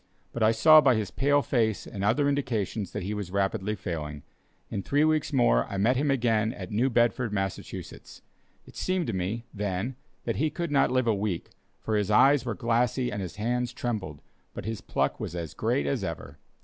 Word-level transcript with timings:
But 0.33 0.41
I 0.41 0.51
saw 0.51 0.81
by 0.81 0.95
his 0.95 1.11
pale 1.11 1.43
face 1.43 1.85
and 1.85 2.03
other 2.03 2.27
indications 2.27 2.89
that 2.91 3.03
he 3.03 3.13
was 3.13 3.29
rapidly 3.29 3.75
failing. 3.75 4.23
In 4.71 4.81
three 4.81 5.03
weeks 5.03 5.31
more, 5.31 5.65
I 5.67 5.77
met 5.77 5.95
him 5.95 6.09
again 6.09 6.53
at 6.53 6.71
New 6.71 6.89
Bedford, 6.89 7.31
Massachusetts. 7.31 8.23
It 8.65 8.75
seemed 8.75 9.05
to 9.05 9.13
me, 9.13 9.45
then, 9.53 9.95
that 10.23 10.37
he 10.37 10.49
could 10.49 10.71
not 10.71 10.89
live 10.89 11.05
a 11.05 11.13
week, 11.13 11.51
for 11.81 11.95
his 11.97 12.09
eyes 12.09 12.45
were 12.45 12.55
glassy 12.55 13.11
and 13.11 13.21
his 13.21 13.35
hands 13.35 13.73
trembled, 13.73 14.23
but 14.55 14.65
his 14.65 14.81
pluck 14.81 15.19
was 15.19 15.35
as 15.35 15.53
great 15.53 15.85
as 15.85 16.03
ever. 16.03 16.39